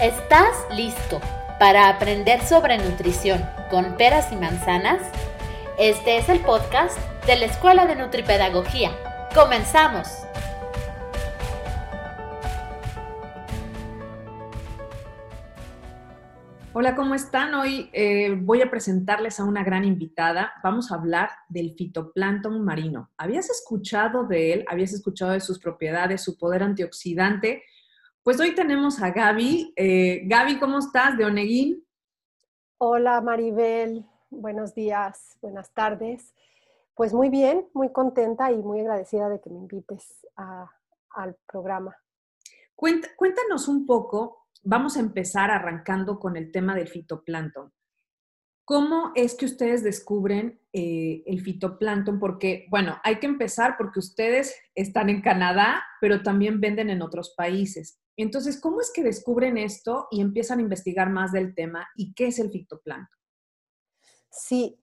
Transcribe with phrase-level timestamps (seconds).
[0.00, 1.22] ¿Estás listo
[1.58, 5.00] para aprender sobre nutrición con peras y manzanas?
[5.78, 8.90] Este es el podcast de la Escuela de Nutripedagogía.
[9.34, 10.06] ¡Comenzamos!
[16.74, 17.54] Hola, ¿cómo están?
[17.54, 20.52] Hoy eh, voy a presentarles a una gran invitada.
[20.62, 23.08] Vamos a hablar del fitoplancton marino.
[23.16, 24.64] ¿Habías escuchado de él?
[24.68, 27.62] ¿Habías escuchado de sus propiedades, su poder antioxidante?
[28.26, 29.72] Pues hoy tenemos a Gaby.
[29.76, 31.16] Eh, Gaby, ¿cómo estás?
[31.16, 31.86] De Oneguín.
[32.76, 36.34] Hola Maribel, buenos días, buenas tardes.
[36.96, 41.96] Pues muy bien, muy contenta y muy agradecida de que me invites al programa.
[42.74, 47.72] Cuéntanos un poco, vamos a empezar arrancando con el tema del fitoplancton.
[48.64, 52.18] ¿Cómo es que ustedes descubren eh, el fitoplancton?
[52.18, 57.32] Porque, bueno, hay que empezar porque ustedes están en Canadá, pero también venden en otros
[57.36, 58.00] países.
[58.16, 62.28] Entonces, ¿cómo es que descubren esto y empiezan a investigar más del tema y qué
[62.28, 63.20] es el fitoplancton?
[64.30, 64.78] Sí,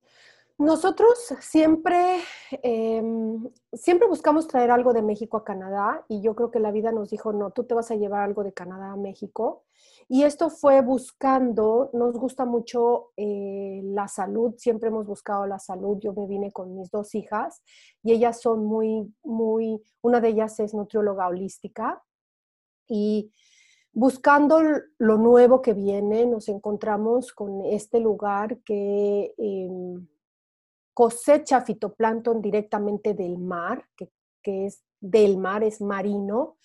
[0.58, 2.20] nosotros siempre,
[2.62, 6.92] em, siempre buscamos traer algo de México a Canadá y yo creo que la vida
[6.92, 9.64] nos dijo, no, tú te vas a llevar algo de Canadá a México.
[10.08, 15.98] Y esto fue buscando, nos gusta mucho eh, la salud, siempre hemos buscado la salud.
[16.00, 17.64] Yo me vine con mis dos hijas
[18.04, 22.04] y ellas son muy, muy, una de ellas es nutrióloga holística
[22.88, 23.32] y
[23.94, 24.60] buscando
[24.98, 30.08] lo nuevo que viene, nos encontramos con este lugar que em,
[30.94, 34.10] cosecha fitoplancton directamente del mar, que,
[34.66, 36.58] es del mar, es marino,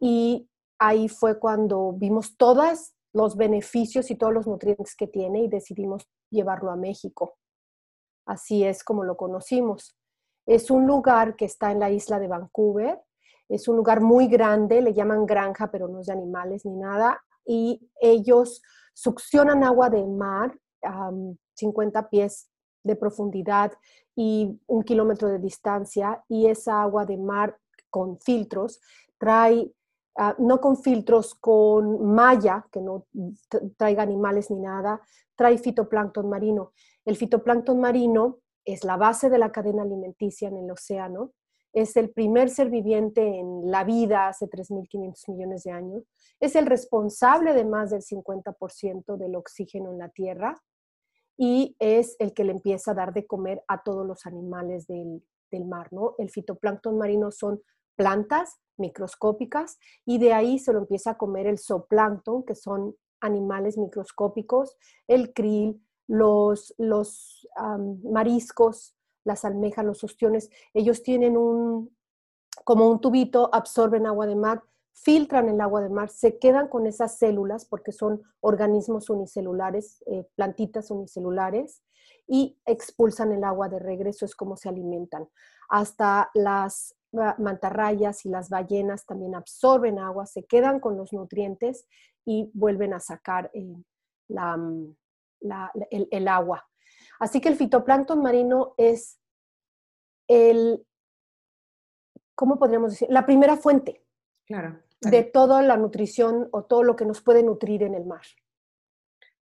[0.00, 5.48] y ahí fue cuando vimos todos los beneficios y todos los nutrientes que tiene y
[5.48, 7.36] decidimos llevarlo a México.
[8.26, 9.96] Así es como lo conocimos.
[10.46, 13.00] Es un lugar que está en la isla de Vancouver,
[13.52, 17.20] es un lugar muy grande, le llaman granja, pero no es de animales ni nada.
[17.44, 18.62] Y ellos
[18.94, 21.10] succionan agua de mar, a
[21.54, 22.50] 50 pies
[22.82, 23.72] de profundidad
[24.16, 26.24] y un kilómetro de distancia.
[26.28, 27.58] Y esa agua de mar
[27.90, 28.80] con filtros
[29.18, 29.70] trae,
[30.16, 33.06] ah, no con filtros, con malla, que no
[33.76, 34.98] traiga animales ni nada,
[35.36, 36.72] trae fitoplancton marino.
[37.04, 41.32] El fitoplancton marino es la base de la cadena alimenticia en el océano
[41.72, 46.04] es el primer ser viviente en la vida hace 3.500 millones de años,
[46.40, 50.54] es el responsable de más del 50% del oxígeno en la Tierra
[51.36, 55.22] y es el que le empieza a dar de comer a todos los animales del,
[55.66, 56.14] mar, ¿no?
[56.16, 57.60] El fitoplancton marino son
[57.94, 63.76] plantas microscópicas y de ahí se lo empieza a comer el zooplancton, que son animales
[63.76, 64.76] microscópicos,
[65.08, 67.46] el krill, los, los
[68.02, 71.96] mariscos, las almejas, los ostiones, ellos tienen un,
[72.64, 74.62] como un tubito, absorben agua de mar,
[74.92, 80.28] filtran el agua de mar, se quedan con esas células porque son organismos unicelulares, eh,
[80.34, 81.82] plantitas unicelulares,
[82.26, 85.28] y expulsan el agua de regreso, es como se alimentan.
[85.68, 86.94] Hasta las
[87.38, 91.86] mantarrayas y las ballenas también absorben agua, se quedan con los nutrientes
[92.24, 93.76] y vuelven a sacar eh,
[94.28, 94.84] mm,
[95.90, 96.64] el agua.
[97.22, 99.20] Así que el fitoplancton marino es
[100.26, 100.84] el,
[102.34, 103.06] ¿cómo podríamos decir?
[103.12, 104.04] La primera fuente
[105.00, 108.22] de toda la nutrición o todo lo que nos puede nutrir en el mar.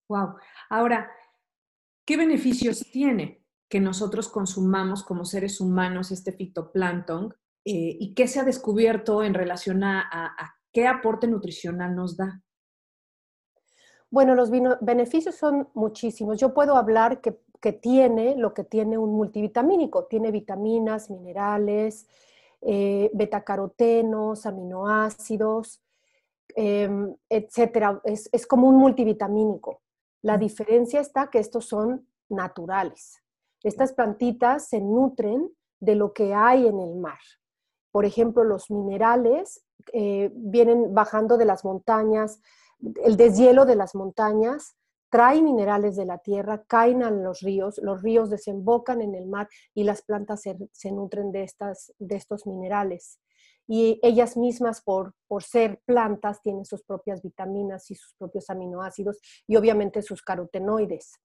[0.09, 0.35] Wow.
[0.69, 1.09] Ahora,
[2.03, 8.41] ¿qué beneficios tiene que nosotros consumamos como seres humanos este fitoplancton eh, y qué se
[8.41, 12.43] ha descubierto en relación a qué aporte nutricional nos da?
[14.11, 14.51] Bueno, los
[14.81, 16.39] beneficios son muchísimos.
[16.39, 17.39] Yo puedo hablar que,
[17.73, 20.05] tiene lo que tiene un multivitamínico.
[20.05, 22.07] Tiene vitaminas, minerales,
[22.61, 25.81] eh, betacarotenos, aminoácidos,
[26.55, 28.01] em, etcétera.
[28.03, 29.81] Es, es, como un multivitamínico.
[30.21, 33.21] La diferencia está que estos son naturales.
[33.63, 37.19] Estas plantitas se nutren de lo que hay en el mar.
[37.91, 42.41] Por ejemplo, los minerales eh, vienen bajando de las montañas,
[43.03, 44.75] el deshielo de las montañas
[45.09, 49.49] trae minerales de la tierra, caen a los ríos, los ríos desembocan en el mar
[49.73, 53.19] y las plantas se, nutren de, estas, de estos minerales.
[53.67, 59.19] Y ellas mismas, por, por ser plantas, tienen sus propias vitaminas y sus propios aminoácidos
[59.47, 61.19] y obviamente sus carotenoides.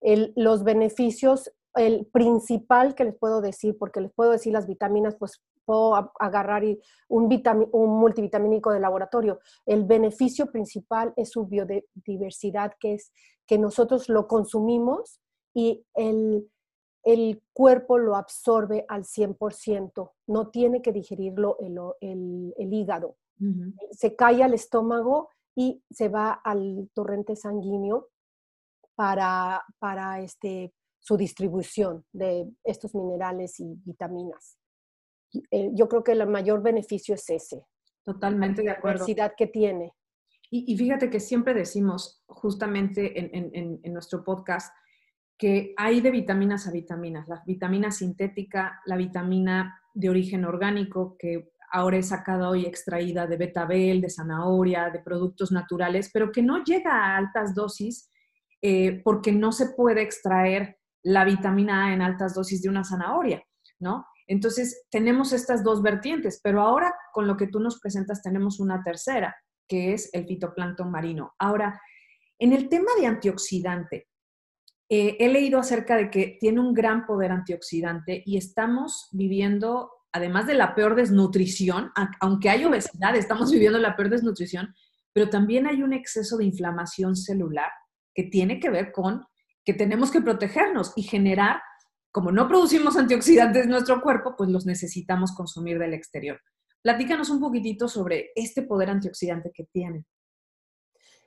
[0.00, 5.42] los beneficios, el principal que les puedo decir, porque les puedo decir las vitaminas, pues
[5.66, 6.62] puedo agarrar
[7.08, 7.42] un,
[7.72, 9.40] un multivitamínico de laboratorio.
[9.66, 13.12] El beneficio principal es su biodiversidad, que es
[13.46, 15.20] que nosotros lo consumimos
[15.52, 16.48] y el,
[17.02, 21.78] el cuerpo lo absorbe al 100%, no tiene que digerirlo el,
[22.56, 23.16] el, hígado.
[23.90, 28.08] Se cae al estómago y se va al torrente sanguíneo
[28.94, 34.58] para, para este, su distribución de estos minerales y vitaminas.
[35.50, 37.64] Eh, yo creo que el mayor beneficio es ese.
[38.04, 39.00] Totalmente de acuerdo.
[39.00, 39.92] La diversidad que tiene.
[40.48, 44.72] Y, fíjate que siempre decimos, justamente en, en, nuestro podcast,
[45.36, 47.26] que hay de vitaminas a vitaminas.
[47.26, 53.36] La vitamina sintética, la vitamina de origen orgánico, que ahora es sacada hoy extraída de
[53.36, 58.08] betabel, de zanahoria, de productos naturales, pero que no llega a altas dosis
[58.62, 63.42] eh, porque no se puede extraer la vitamina A en altas dosis de una zanahoria,
[63.78, 64.06] ¿no?
[64.26, 68.82] Entonces, tenemos estas dos vertientes, pero ahora con lo que tú nos presentas tenemos una
[68.82, 69.36] tercera,
[69.68, 71.34] que es el fitoplancton marino.
[71.38, 71.80] Ahora,
[72.38, 74.08] en el tema de antioxidante,
[74.88, 80.46] eh, he leído acerca de que tiene un gran poder antioxidante y estamos viviendo, además
[80.46, 81.90] de la peor desnutrición,
[82.20, 84.72] aunque hay obesidad, estamos viviendo la peor desnutrición,
[85.12, 87.70] pero también hay un exceso de inflamación celular
[88.14, 89.24] que tiene que ver con
[89.64, 91.60] que tenemos que protegernos y generar,
[92.16, 96.40] como no producimos antioxidantes en nuestro cuerpo, pues los necesitamos consumir del exterior.
[96.80, 100.06] Platícanos un poquitito sobre este poder antioxidante que tiene.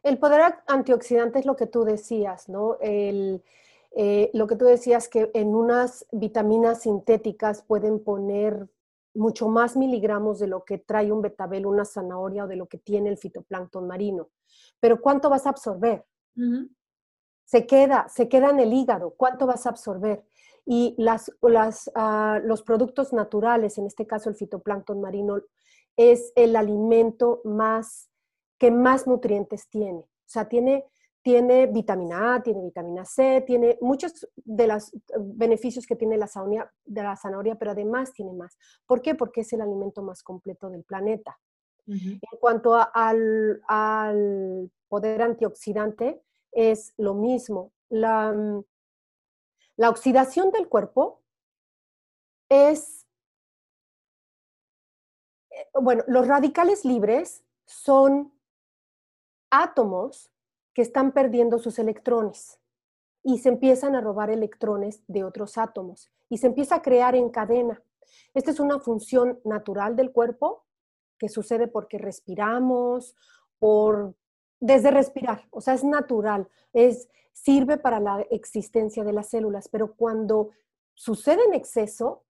[0.02, 2.80] El poder antioxidante es lo que tú decías, ¿no?
[2.82, 3.44] El,
[3.92, 8.68] eh, lo que tú decías que en unas vitaminas sintéticas pueden poner
[9.14, 12.80] mucho más miligramos de lo que trae un betabel, una zanahoria o de lo que
[12.80, 14.32] tiene el fitoplancton marino.
[14.80, 16.04] Pero ¿cuánto vas a absorber?
[17.46, 19.14] Se queda, se queda en el hígado.
[19.16, 20.26] ¿Cuánto vas a absorber?
[20.72, 25.42] Y las, las, ah, los productos naturales, en este caso el fitoplancton marino,
[25.98, 28.12] es el alimento más
[28.60, 30.02] que más nutrientes tiene.
[30.02, 30.86] O sea, tiene,
[31.24, 36.72] tiene vitamina A, tiene vitamina C, tiene muchos de los beneficios que tiene la zanahoria,
[36.86, 38.56] de la zanahoria, pero además tiene más.
[38.86, 39.16] ¿Por qué?
[39.16, 41.40] Porque es el alimento más completo del planeta.
[41.88, 46.22] En cuanto al, al, poder antioxidante,
[46.52, 47.72] es lo mismo.
[47.90, 48.64] La, mm,
[49.80, 51.22] la oxidación del cuerpo
[52.50, 53.08] es,
[55.52, 58.34] eh, bueno, los radicales libres son
[59.50, 60.34] átomos
[60.74, 62.60] que están perdiendo sus electrones
[63.24, 67.30] y se empiezan a robar electrones de otros átomos y se empieza a crear en
[67.30, 67.82] cadena.
[68.34, 70.66] Esta es una función natural del cuerpo
[71.18, 73.16] que sucede porque respiramos,
[73.60, 74.14] por
[74.60, 79.96] desde respirar, o sea, es natural, es sirve para la existencia de las células, pero
[79.96, 80.50] cuando
[80.94, 82.24] sucede en exceso,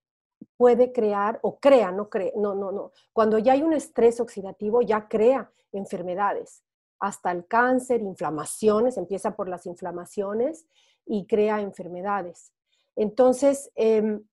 [0.57, 2.91] puede crear o crea, no cree, no, no, no.
[3.13, 6.63] Cuando ya hay un estrés oxidativo, ya crea enfermedades,
[6.99, 10.67] hasta el cáncer, inflamaciones, empieza por las inflamaciones
[11.05, 12.53] y crea enfermedades.
[12.95, 14.23] Entonces, em,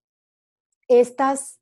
[0.89, 1.61] estas,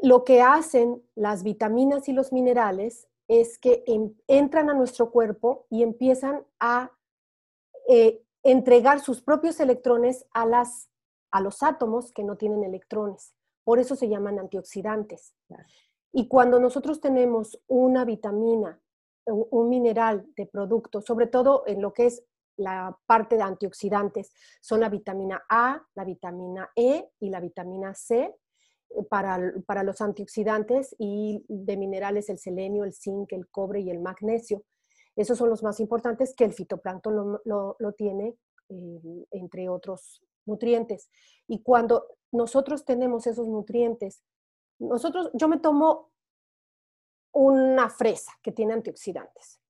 [0.00, 3.84] lo que hacen las vitaminas y los minerales es que
[4.28, 6.92] entran a nuestro cuerpo y empiezan a
[7.88, 10.88] eh, entregar sus propios electrones a, las,
[11.30, 13.34] a los átomos que no tienen electrones.
[13.64, 15.34] Por eso se llaman antioxidantes.
[16.12, 18.80] Y cuando nosotros tenemos una vitamina,
[19.26, 22.24] un mineral de producto, sobre todo en lo que es
[22.56, 28.34] la parte de antioxidantes, son la vitamina A, la vitamina E y la vitamina C,
[29.08, 34.00] para, para, los antioxidantes y de minerales el selenio, el zinc, el cobre y el
[34.00, 34.64] magnesio.
[35.16, 38.36] Esos son los más importantes que el fitoplancton lo, lo, tiene,
[38.68, 41.10] eh, entre otros nutrientes.
[41.48, 44.22] Y cuando nosotros tenemos esos nutrientes,
[44.78, 46.10] nosotros, yo me tomo
[47.32, 49.60] una fresa que tiene antioxidantes.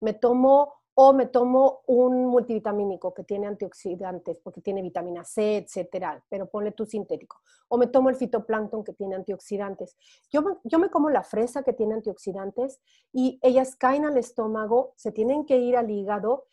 [0.00, 6.24] Me tomo o me tomo un multivitamínico que tiene antioxidantes, porque tiene vitamina C, etcétera,
[6.30, 7.36] pero ponle tu sintético.
[7.68, 9.94] O me tomo el fitoplancton que tiene antioxidantes.
[10.32, 12.80] Yo yo me como la fresa que tiene antioxidantes
[13.12, 16.46] y ellas caen al estómago, se tienen que ir al hígado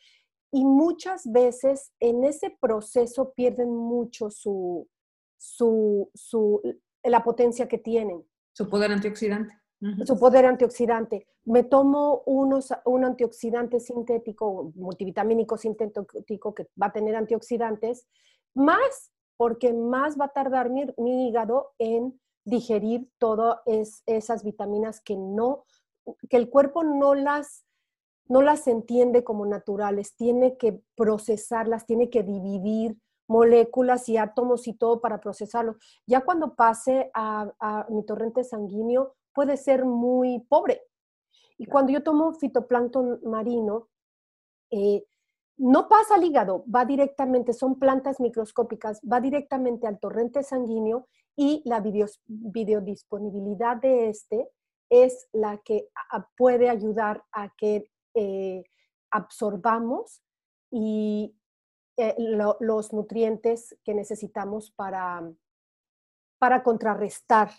[0.50, 4.86] y muchas veces en ese proceso pierden mucho su,
[5.38, 6.60] su, su
[7.02, 8.22] la potencia que tienen.
[8.52, 9.63] Su poder antioxidante
[10.06, 11.26] su poder antioxidante.
[11.44, 18.06] Me tomo unos, un antioxidante sintético, multivitamínico sintético que va a tener antioxidantes,
[18.54, 23.58] más porque más va a tardar mi, hígado en digerir todas
[24.06, 25.64] esas vitaminas que no,
[26.30, 27.66] que el cuerpo no las,
[28.26, 34.74] no las entiende como naturales, tiene que procesarlas, tiene que dividir moléculas y átomos y
[34.74, 35.76] todo para procesarlo.
[36.06, 40.82] Ya cuando pase a mi torrente sanguíneo, puede ser muy pobre.
[41.58, 43.88] Y cuando yo tomo fitoplancton marino,
[44.70, 45.04] eh,
[45.56, 51.62] no pasa al hígado, va directamente, son plantas microscópicas, va directamente al torrente sanguíneo y
[51.64, 54.48] la biodisponibilidad de este
[54.90, 55.88] es la que
[56.36, 58.64] puede ayudar a que eh,
[59.10, 60.22] absorbamos
[60.70, 61.36] y
[61.96, 65.22] eh, los nutrientes que necesitamos para,
[66.38, 67.50] para contrarrestar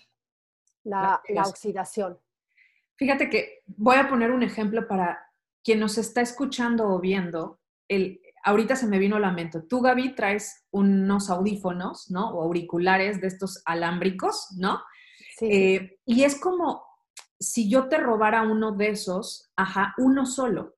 [0.85, 2.17] la, oxidación.
[2.95, 5.19] Fíjate que voy a poner un ejemplo para
[5.63, 7.59] quien nos está escuchando o viendo.
[7.87, 9.61] El, ahorita se me vino la mente.
[9.61, 12.29] Tú, Gaby, traes unos audífonos, ¿no?
[12.29, 14.81] O auriculares de estos alámbricos, ¿no?
[15.37, 15.47] Sí.
[15.51, 16.83] Eh, y es como
[17.39, 20.75] si yo te robara uno de esos, ajá, uno solo.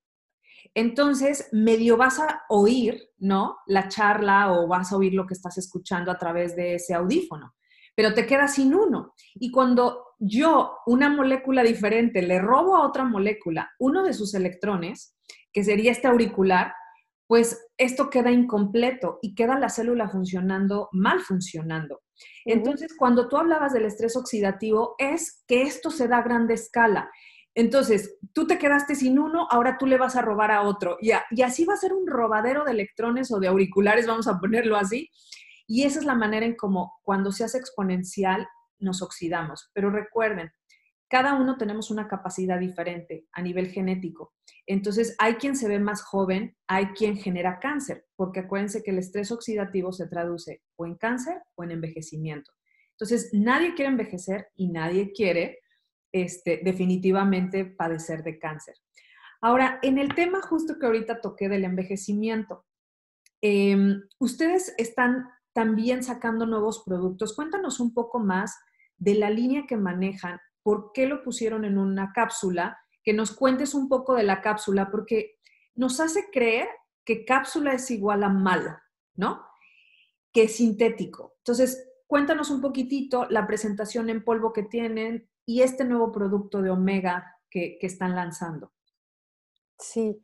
[0.73, 3.57] Entonces, medio vas a oír, ¿no?
[3.65, 7.55] La charla o vas a oír lo que estás escuchando a través de ese audífono,
[7.97, 9.15] pero te quedas sin uno.
[9.33, 15.17] Y cuando yo, una molécula diferente, le robo a otra molécula uno de sus electrones,
[15.51, 16.75] que sería este auricular,
[17.25, 22.01] pues esto queda incompleto y queda la célula funcionando, mal funcionando.
[22.45, 27.09] Entonces, cuando tú hablabas del estrés oxidativo, es que esto se da a gran escala.
[27.55, 30.97] Entonces, tú te quedaste sin uno, ahora tú le vas a robar a otro.
[31.01, 34.39] Y, y así va a ser un robadero de electrones o de auriculares, vamos a
[34.39, 35.09] ponerlo así.
[35.67, 38.47] Y esa es la manera en cómo cuando se hace exponencial
[38.79, 39.69] nos oxidamos.
[39.73, 40.51] Pero recuerden,
[41.09, 44.33] cada uno tenemos una capacidad diferente a nivel genético.
[44.65, 48.99] Entonces, hay quien se ve más joven, hay quien genera cáncer, porque acuérdense que el
[48.99, 52.51] estrés oxidativo se traduce o en cáncer o en envejecimiento.
[52.91, 55.59] Entonces, nadie quiere envejecer y nadie quiere
[56.11, 58.75] este, definitivamente padecer de cáncer.
[59.39, 62.65] Ahora, en el tema justo que ahorita toqué del envejecimiento,
[63.41, 67.35] em, ustedes están también sacando nuevos productos.
[67.35, 68.59] Cuéntanos un poco más
[68.95, 73.73] de la línea que manejan por qué lo pusieron en una cápsula, que nos cuentes
[73.73, 75.39] un poco de la cápsula, porque
[75.73, 76.67] nos hace creer
[77.03, 78.77] que cápsula es igual a malo,
[79.15, 79.47] ¿no?
[80.31, 81.33] Que es sintético.
[81.39, 86.69] Entonces, cuéntanos un poquitito la presentación en polvo que tienen y este nuevo producto de
[86.69, 88.73] Omega que, están lanzando.
[89.79, 90.21] Sí.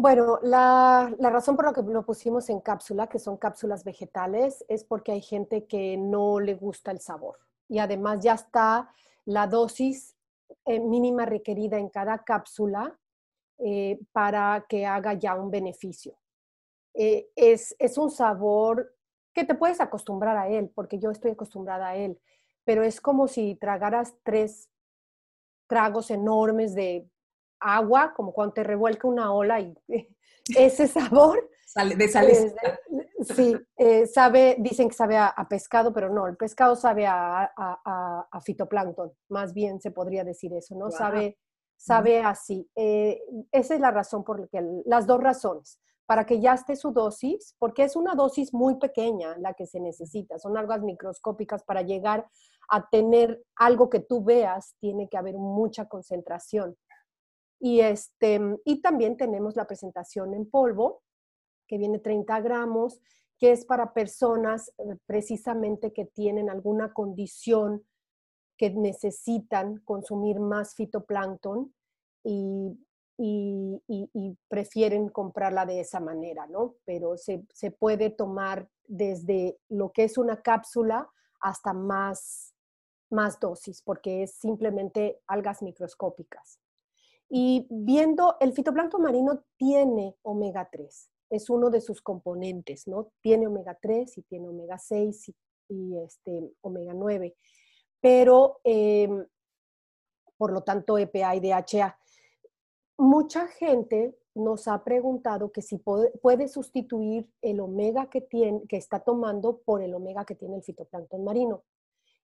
[0.00, 4.84] Bueno, la, razón por la que lo pusimos en cápsula, que son cápsulas vegetales, es
[4.84, 7.40] porque hay gente que no le gusta el sabor.
[7.68, 8.92] Y además ya está
[9.24, 10.14] la dosis
[10.66, 12.96] eh, mínima requerida en cada cápsula
[13.58, 16.16] eh, para que haga ya un beneficio.
[16.94, 18.94] Eh, es, es un sabor
[19.32, 22.20] que te puedes acostumbrar a él, porque yo estoy acostumbrada a él,
[22.62, 24.70] pero es como si tragaras tres
[25.66, 27.08] tragos enormes de
[27.60, 29.74] agua, como cuando te revuelca una ola y
[30.56, 31.48] ese sabor
[31.96, 32.54] de sales.
[33.34, 39.12] sí, eh, sabe, dicen que sabe a, pescado, pero no, el pescado sabe a, fitoplancton,
[39.28, 40.90] más bien se podría decir eso, ¿no?
[40.90, 41.38] Sabe,
[41.76, 42.68] sabe así.
[42.74, 43.20] Eh,
[43.52, 46.92] esa es la razón por la que, las dos razones, para que ya esté su
[46.92, 51.82] dosis, porque es una dosis muy pequeña la que se necesita, son algas microscópicas para
[51.82, 52.26] llegar
[52.70, 56.76] a tener algo que tú veas, tiene que haber mucha concentración.
[57.60, 61.02] Y, este, y también tenemos la presentación en polvo,
[61.66, 63.00] que viene 30 gramos,
[63.38, 67.84] que es para personas eh, precisamente que tienen alguna condición
[68.56, 71.72] que necesitan consumir más fitoplancton
[72.24, 72.76] y,
[74.48, 76.76] prefieren comprarla de esa manera, ¿no?
[76.84, 81.08] Pero se, se, puede tomar desde lo que es una cápsula
[81.40, 82.54] hasta más,
[83.10, 86.60] más dosis, porque es simplemente algas microscópicas.
[87.30, 93.10] Y viendo, el fitoplancton marino tiene omega 3 es uno de sus componentes, ¿no?
[93.20, 95.32] Tiene omega 3 y tiene omega 6
[95.68, 97.34] y, este, omega 9,
[98.00, 99.26] pero em,
[100.36, 101.98] por lo tanto EPA y DHA.
[102.98, 109.00] Mucha gente nos ha preguntado que si puede, sustituir el omega que, tiene, que está
[109.00, 111.64] tomando por el omega que tiene el fitoplancton marino.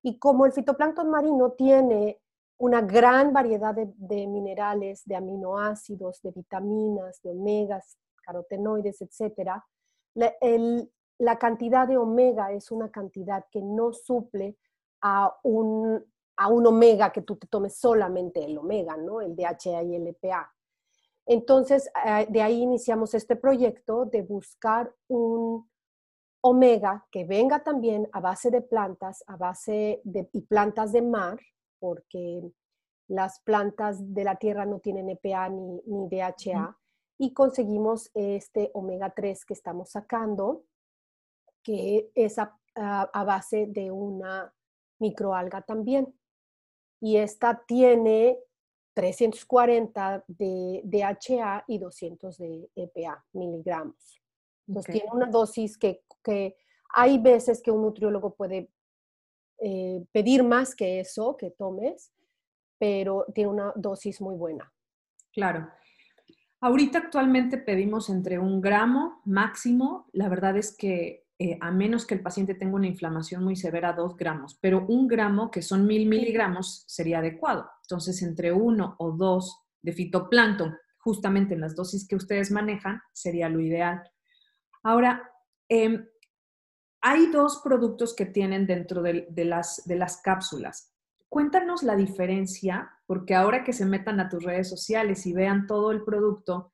[0.03, 2.21] Y como el fitoplancton marino tiene
[2.65, 9.63] una gran variedad de, minerales, de aminoácidos, de vitaminas, de omegas, carotenoides, etcétera,
[11.19, 14.57] la, cantidad de omega es una cantidad que no suple
[15.03, 16.03] a un,
[16.39, 19.21] a un omega que tú te tomes solamente el omega, ¿no?
[19.21, 20.51] El DHA y el EPA.
[21.27, 25.69] Entonces, eh, de ahí iniciamos este proyecto de buscar un
[26.41, 31.39] omega que venga también a base de plantas, a base de y plantas de mar,
[31.85, 32.41] porque
[33.09, 36.75] las plantas de la tierra no tienen EPA ni, ni DHA
[37.19, 40.65] y conseguimos este omega 3 que estamos sacando,
[41.63, 42.59] que es a,
[43.13, 44.51] base de una
[44.99, 46.19] microalga también.
[47.03, 48.39] Y esta tiene
[48.95, 54.23] 340 de DHA y 200 de EPA miligramos.
[54.67, 56.03] Entonces tiene una dosis que,
[56.97, 58.71] hay veces que un nutriólogo puede
[59.61, 62.13] eh, pedir más que eso, que tomes,
[62.79, 64.73] pero tiene una dosis muy buena.
[65.33, 65.69] Claro.
[66.61, 70.09] Ahorita actualmente pedimos entre un gramo máximo.
[70.13, 73.93] La verdad es que eh, a menos que el paciente tenga una inflamación muy severa,
[73.93, 77.69] dos gramos, pero un gramo, que son mil miligramos, sería adecuado.
[77.83, 83.49] Entonces, entre uno o dos de fitoplancton, justamente en las dosis que ustedes manejan, sería
[83.49, 84.03] lo ideal.
[84.85, 85.29] Ahora,
[85.69, 86.07] em,
[87.07, 90.91] hay dos productos que tienen dentro de, las, de las cápsulas.
[91.29, 95.91] Cuéntanos la diferencia, porque ahora que se metan a tus redes sociales y vean todo
[95.91, 96.73] el producto,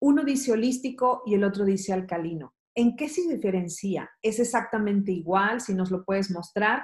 [0.00, 2.54] uno dice holístico y el otro dice alcalino.
[2.74, 4.10] ¿En qué se diferencia?
[4.20, 5.62] ¿Es exactamente igual?
[5.62, 6.82] Si nos lo puedes mostrar.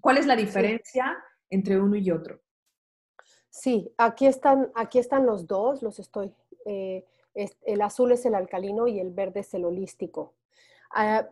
[0.00, 1.16] ¿Cuál es la diferencia
[1.50, 2.40] entre uno y otro?
[3.50, 6.32] Sí, aquí están, aquí están los dos, los estoy.
[6.66, 10.34] Eh, el azul es el alcalino y el verde es el holístico.
[10.94, 11.28] Ah,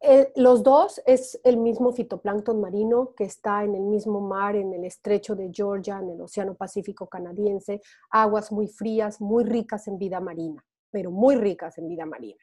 [0.00, 4.72] eh, los dos es el mismo fitoplancton marino que está en el mismo mar, en
[4.74, 9.98] el estrecho de Georgia, en el Océano Pacífico canadiense, aguas muy frías, muy ricas en
[9.98, 12.38] vida marina, pero muy ricas en vida marina.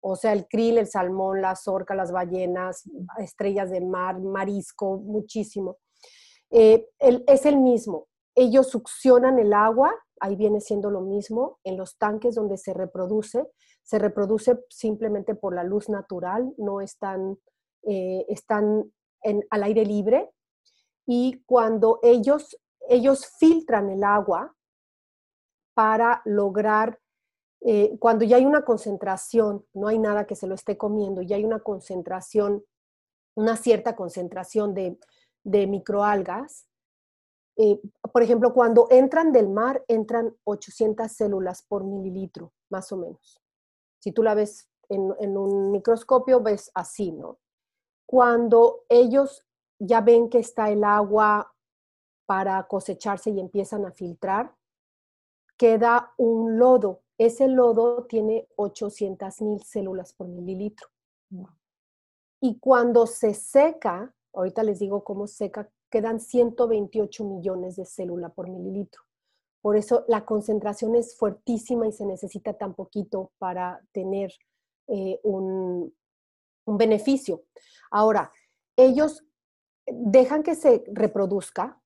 [0.00, 2.82] O sea, el krill, el salmón, la orcas, las ballenas,
[3.18, 5.78] estrellas de mar, marisco, muchísimo.
[6.50, 8.06] Eh, es el mismo.
[8.34, 9.94] Ellos succionan el agua,
[10.24, 13.46] ahí viene siendo lo mismo, en los tanques donde se reproduce,
[13.82, 17.38] se reproduce simplemente por la luz natural, no están,
[17.82, 18.90] eh, están
[19.50, 20.30] al aire libre.
[21.06, 22.56] Y cuando ellos,
[22.88, 24.56] ellos filtran el agua
[25.74, 26.98] para lograr,
[27.60, 31.36] eh, cuando ya hay una concentración, no hay nada que se lo esté comiendo, ya
[31.36, 32.64] hay una concentración,
[33.36, 34.98] una cierta concentración de,
[35.42, 36.66] de microalgas,
[37.56, 37.80] eh,
[38.12, 43.40] por ejemplo, cuando entran del mar, entran 800 células por mililitro, más o menos.
[44.00, 47.38] Si tú la ves en, un microscopio, ves así, ¿no?
[48.06, 49.46] Cuando ellos
[49.78, 51.54] ya ven que está el agua
[52.26, 54.54] para cosecharse y empiezan a filtrar,
[55.56, 57.02] queda un lodo.
[57.16, 60.88] Ese lodo tiene 800 mil células por mililitro.
[62.40, 68.50] Y cuando se seca, ahorita les digo cómo seca, quedan 128 millones de células por
[68.50, 69.02] mililitro.
[69.62, 74.32] Por eso la concentración es fuertísima y se necesita tan poquito para tener
[74.88, 75.94] eh, un,
[76.66, 77.44] beneficio.
[77.92, 78.32] Ahora,
[78.76, 79.24] ellos
[79.86, 81.80] dejan que se reproduzca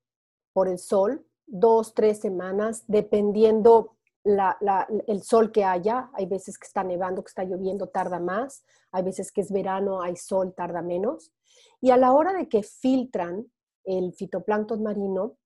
[0.55, 6.09] por el sol dos, tres semanas, dependiendo el sol que haya.
[6.15, 8.65] Hay veces que está nevando, que está lloviendo, tarda más.
[8.91, 11.31] Hay veces que es verano, hay sol, tarda menos.
[11.83, 13.47] Y a la hora de que filtran
[13.89, 15.37] el fitoplancton marino,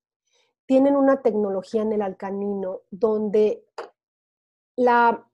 [0.67, 3.65] tienen una tecnología en el alcanino donde
[4.77, 5.29] la,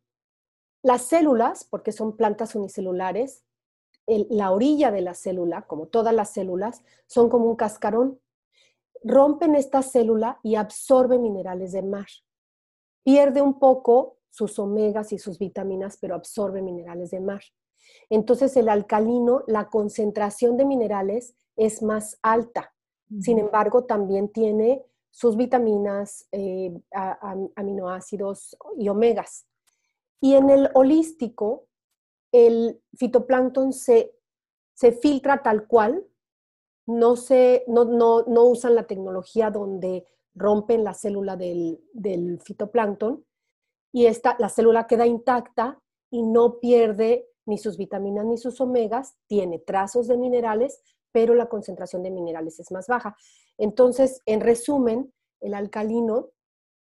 [0.82, 3.44] las células, porque son plantas unicelulares,
[4.06, 8.20] la orilla de la célula, como todas las células, son como un cascarón.
[9.04, 12.06] Rompen esta célula y absorbe minerales del mar.
[13.04, 17.42] Pierde un poco sus omegas y sus vitaminas, pero absorbe minerales del mar.
[18.10, 22.74] Entonces el alcalino, la concentración de minerales es más alta.
[23.20, 26.78] Sin embargo, también tiene sus vitaminas, eh,
[27.56, 29.46] aminoácidos y omegas.
[30.20, 31.66] Y en el holístico,
[32.32, 34.14] el fitoplancton se,
[34.74, 36.06] se filtra tal cual,
[36.86, 43.24] no, se, no, no, usan la tecnología donde rompen la célula del, del fitoplancton
[43.92, 49.16] y esta, la célula queda intacta y no pierde ni sus vitaminas ni sus omegas,
[49.26, 53.16] tiene trazos de minerales, pero la concentración de minerales es más baja.
[53.56, 56.30] Entonces, en resumen, el alcalino,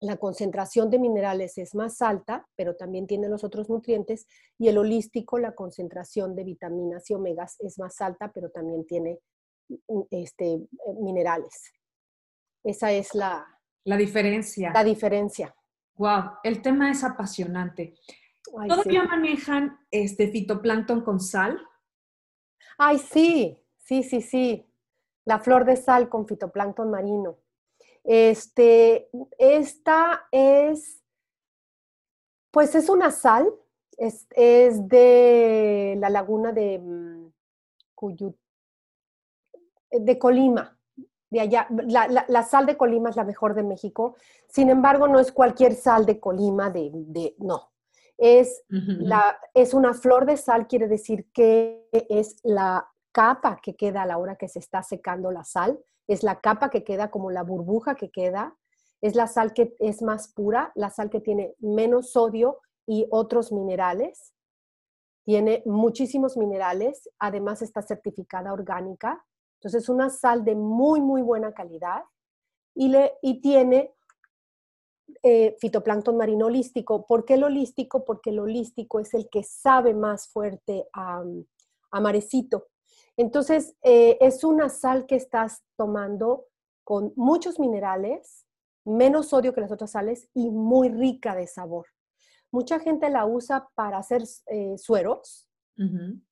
[0.01, 4.27] la concentración de minerales es más alta, pero también tiene los otros nutrientes,
[4.59, 9.18] y el holístico, la concentración de vitaminas y omegas es más alta, pero también tiene
[9.68, 10.68] mm, este, eh,
[11.01, 11.73] minerales.
[12.64, 13.47] Esa es la,
[13.85, 14.71] la diferencia.
[14.73, 15.55] La diferencia.
[15.97, 17.94] Wow, el tema es apasionante.
[18.44, 21.61] ¿Todavía manejan este fitoplancton con sal?
[22.79, 24.70] Ay, sí, Sí, sí, sí.
[25.24, 27.38] La flor de sal con fitoplancton marino.
[28.05, 31.03] Este, esta es,
[32.51, 33.51] pues es una sal,
[33.96, 37.33] es, de la laguna de mm,
[39.92, 40.79] de Colima,
[41.31, 41.66] de allá.
[41.70, 44.16] La, sal de Colima es la mejor de México.
[44.48, 47.72] Sin embargo, no es cualquier sal de Colima, de, de no.
[48.18, 52.87] Es, la, es una flor de sal, quiere decir que es la
[53.18, 56.70] capa que queda a la hora que se está secando la sal, es la capa
[56.70, 58.57] que queda como la burbuja que queda,
[59.00, 63.50] es la sal que es más pura, la sal que tiene menos sodio y otros
[63.50, 64.33] minerales.
[65.24, 69.24] Tiene muchísimos minerales, además está certificada orgánica.
[69.57, 72.04] Entonces, es una sal de muy, muy buena calidad
[72.72, 73.96] y, le, y tiene
[75.24, 77.04] eh, fitoplancton marino holístico.
[77.04, 78.04] ¿Por qué el holístico?
[78.04, 81.24] Porque el holístico es el que sabe más fuerte a,
[82.00, 82.68] marecito.
[83.18, 86.46] Entonces, eh, es una sal que estás tomando
[86.85, 88.46] con muchos minerales,
[88.85, 91.87] menos sodio que las otras sales y muy rica de sabor.
[92.52, 95.50] Mucha gente la usa para hacer eh, sueros,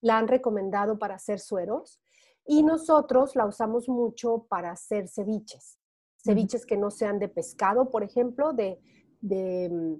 [0.01, 2.01] la han recomendado para hacer sueros
[2.45, 5.79] y nosotros la usamos mucho para hacer ceviches.
[6.17, 8.81] Ceviches que no sean de pescado, por ejemplo, de,
[9.71, 9.95] mm,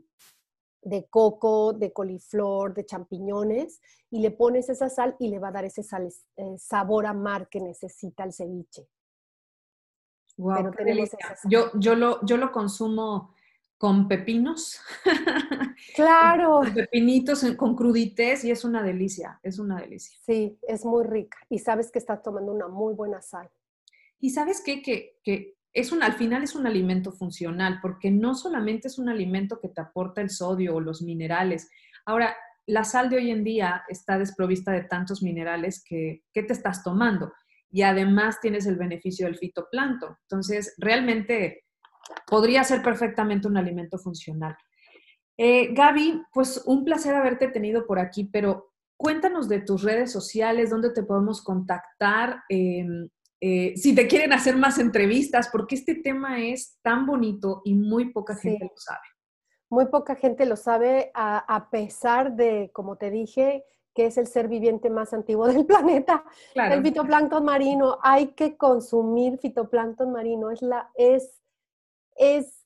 [0.87, 5.53] de, coco, de coliflor, de champiñones, y le pones esa sal y le va a
[5.53, 8.89] dar ese eh, sabor a mar que necesita el ceviche.
[10.39, 10.71] Wow,
[11.49, 13.35] yo, yo, lo, yo lo consumo
[13.79, 14.81] con pepinos.
[15.95, 16.61] Claro.
[16.61, 20.19] con pepinitos, con crudités y es una delicia, es una delicia.
[20.25, 23.51] Sí, es muy rica y sabes que estás tomando una muy buena sal.
[24.19, 24.83] Y sabes qué?
[24.83, 29.11] Que, que es un, al final es un alimento funcional, porque no solamente es un
[29.11, 31.69] alimento que te aporta el sodio o los minerales.
[32.07, 32.35] Ahora,
[32.65, 36.83] la sal de hoy en día está desprovista de tantos minerales que, ¿qué te estás
[36.83, 37.31] tomando?
[37.71, 40.17] Y además tienes el beneficio del fitoplancton.
[40.23, 41.65] Entonces, realmente
[42.27, 44.57] podría ser perfectamente un alimento funcional.
[45.37, 50.71] Eh, Gaby, pues un placer haberte tenido por aquí, pero cuéntanos de tus redes sociales,
[50.71, 56.43] dónde te podemos contactar, em, eh, si te quieren hacer más entrevistas, porque este tema
[56.43, 59.07] es tan bonito y muy poca gente lo sabe.
[59.69, 64.49] Muy poca gente lo sabe, a, pesar de, como te dije, que es el ser
[64.49, 67.99] viviente más antiguo del planeta, el fitoplancton marino.
[68.03, 70.51] Hay que consumir fitoplancton marino.
[70.51, 71.43] Es la, es,
[72.17, 72.65] es,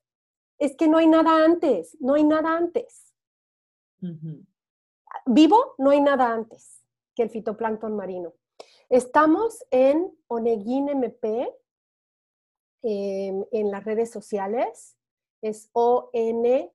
[0.59, 3.13] es que no hay nada antes, no hay nada antes.
[5.27, 6.83] Vivo, no hay nada antes
[7.15, 8.35] que el fitoplancton marino.
[8.91, 11.49] Estamos en Oneguín MP
[12.83, 14.97] em, en las redes sociales.
[15.41, 16.73] Es O-N-E-G-I-N,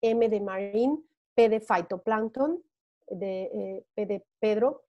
[0.00, 0.98] M de Marine,
[1.36, 2.64] P de Phytoplankton,
[3.10, 4.82] de, eh, P de Pedro.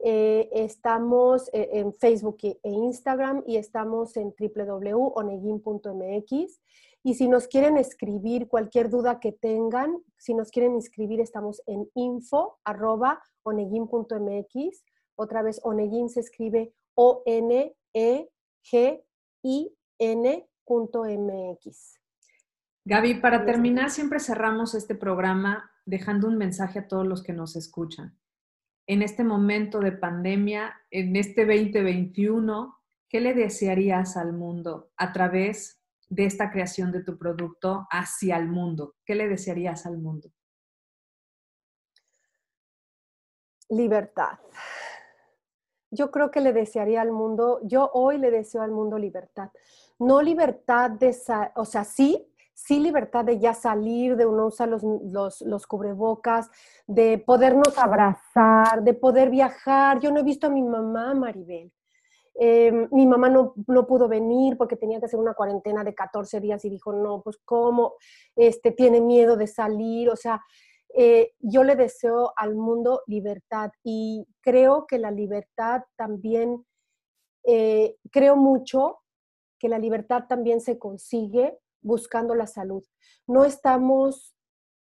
[0.00, 6.60] Eh, estamos eh, en Facebook e Instagram y estamos en www.oneguin.mx.
[7.02, 11.88] Y si nos quieren escribir cualquier duda que tengan, si nos quieren inscribir, estamos en
[11.94, 14.84] info arroba oneguin.mx.
[15.16, 17.74] Otra vez, oneguin se escribe O-N-E-G-I-N.mx.
[22.84, 27.56] Gaby, para terminar, siempre cerramos este programa dejando un mensaje a todos los que nos
[27.56, 28.18] escuchan.
[28.86, 35.79] En este momento de pandemia, en este 2021, ¿qué le desearías al mundo a través
[36.10, 38.96] de esta creación de tu producto hacia el mundo?
[39.06, 40.30] ¿Qué le desearías al mundo?
[43.70, 44.38] Libertad.
[45.92, 49.50] Yo creo que le desearía al mundo, yo hoy le deseo al mundo libertad.
[49.98, 51.16] No libertad de,
[51.56, 56.50] o sea, sí, sí libertad de ya salir, de uno usar los, los, los, cubrebocas,
[56.86, 60.00] de podernos abrazar, de poder viajar.
[60.00, 61.72] Yo no he visto a mi mamá, Maribel.
[62.42, 66.40] Em, mi mamá no, no, pudo venir porque tenía que hacer una cuarentena de 14
[66.40, 67.96] días y dijo, no, pues cómo,
[68.34, 70.08] este, tiene miedo de salir.
[70.08, 70.40] O sea,
[70.96, 76.64] eh, yo le deseo al mundo libertad y creo que la libertad también,
[77.44, 79.00] eh, creo mucho
[79.58, 82.82] que la libertad también se consigue buscando la salud.
[83.26, 84.34] No estamos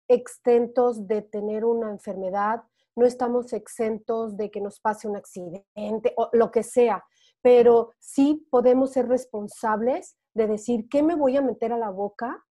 [0.08, 2.64] exentos de tener una enfermedad,
[2.96, 7.04] no estamos exentos de que nos pase un accidente o lo que sea,
[7.42, 12.46] pero sí podemos ser responsables de decir, ¿qué me voy a meter a la boca?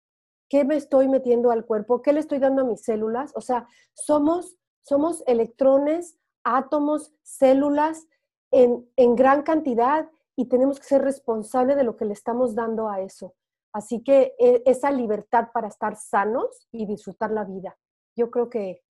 [0.49, 2.03] ¿Qué me estoy metiendo al cuerpo?
[2.03, 3.33] ¿Qué le estoy dando a mis células?
[3.35, 8.07] O sea, somos, somos electrones, átomos, células
[8.51, 12.89] en, en gran cantidad y tenemos que ser responsables de lo que le estamos dando
[12.89, 13.35] a eso.
[13.73, 17.77] Así que e, esa libertad para estar sanos y disfrutar la vida.
[18.17, 18.83] Yo creo que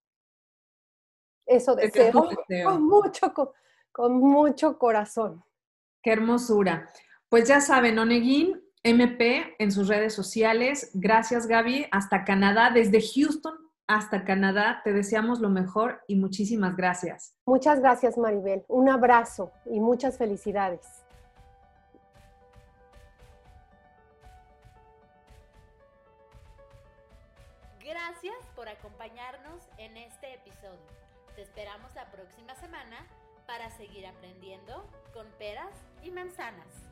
[1.45, 2.12] eso deseo,
[2.65, 3.33] Con, mucho,
[3.91, 5.43] con, mucho corazón.
[6.07, 6.87] Qué hermosura.
[7.27, 10.91] Pues ya saben, Oneguín MP en sus redes sociales.
[10.93, 11.87] Gracias, Gaby.
[11.91, 13.53] Hasta Canadá, desde Houston
[13.87, 14.79] hasta Canadá.
[14.85, 17.35] Te deseamos lo mejor y muchísimas gracias.
[17.45, 18.63] Muchas gracias, Maribel.
[18.69, 20.87] Un abrazo y muchas felicidades.
[27.83, 30.87] Gracias por acompañarnos en este episodio.
[31.35, 32.95] Te esperamos la próxima semana
[33.47, 36.87] para seguir aprendiendo con peras y manzanas.